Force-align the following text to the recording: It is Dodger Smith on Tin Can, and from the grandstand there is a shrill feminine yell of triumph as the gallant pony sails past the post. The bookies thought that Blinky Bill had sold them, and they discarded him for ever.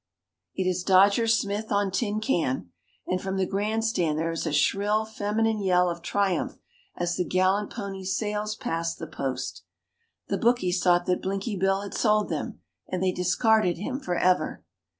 It 0.55 0.67
is 0.67 0.81
Dodger 0.81 1.27
Smith 1.27 1.71
on 1.71 1.91
Tin 1.91 2.19
Can, 2.21 2.71
and 3.05 3.21
from 3.21 3.37
the 3.37 3.45
grandstand 3.45 4.17
there 4.17 4.31
is 4.31 4.47
a 4.47 4.51
shrill 4.51 5.05
feminine 5.05 5.61
yell 5.61 5.91
of 5.91 6.01
triumph 6.01 6.57
as 6.95 7.15
the 7.17 7.23
gallant 7.23 7.71
pony 7.71 8.03
sails 8.03 8.55
past 8.55 8.97
the 8.97 9.05
post. 9.05 9.61
The 10.27 10.39
bookies 10.39 10.81
thought 10.81 11.05
that 11.05 11.21
Blinky 11.21 11.55
Bill 11.55 11.81
had 11.81 11.93
sold 11.93 12.29
them, 12.29 12.61
and 12.87 13.03
they 13.03 13.11
discarded 13.11 13.77
him 13.77 13.99
for 13.99 14.17
ever. 14.17 14.63